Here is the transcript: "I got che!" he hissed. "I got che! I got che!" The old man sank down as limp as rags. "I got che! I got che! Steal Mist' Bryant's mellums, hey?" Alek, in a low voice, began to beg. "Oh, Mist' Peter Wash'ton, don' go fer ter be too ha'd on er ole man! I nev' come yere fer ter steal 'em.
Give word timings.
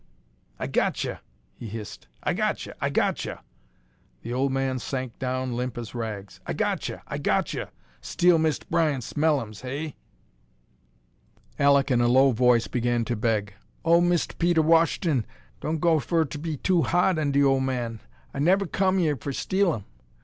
"I 0.57 0.65
got 0.65 0.95
che!" 0.95 1.17
he 1.53 1.67
hissed. 1.67 2.07
"I 2.23 2.33
got 2.33 2.57
che! 2.57 2.73
I 2.81 2.89
got 2.89 3.17
che!" 3.17 3.35
The 4.23 4.33
old 4.33 4.51
man 4.51 4.79
sank 4.79 5.19
down 5.19 5.49
as 5.49 5.53
limp 5.53 5.77
as 5.77 5.93
rags. 5.93 6.39
"I 6.47 6.53
got 6.53 6.79
che! 6.79 6.97
I 7.05 7.19
got 7.19 7.45
che! 7.45 7.67
Steal 8.01 8.39
Mist' 8.39 8.67
Bryant's 8.71 9.13
mellums, 9.15 9.61
hey?" 9.61 9.95
Alek, 11.59 11.91
in 11.91 12.01
a 12.01 12.07
low 12.07 12.31
voice, 12.31 12.65
began 12.65 13.05
to 13.05 13.15
beg. 13.15 13.53
"Oh, 13.85 14.01
Mist' 14.01 14.39
Peter 14.39 14.63
Wash'ton, 14.63 15.23
don' 15.59 15.77
go 15.77 15.99
fer 15.99 16.25
ter 16.25 16.39
be 16.39 16.57
too 16.57 16.81
ha'd 16.81 17.19
on 17.19 17.31
er 17.37 17.45
ole 17.45 17.59
man! 17.59 17.99
I 18.33 18.39
nev' 18.39 18.71
come 18.71 18.97
yere 18.97 19.17
fer 19.17 19.25
ter 19.31 19.33
steal 19.33 19.71
'em. 19.71 19.85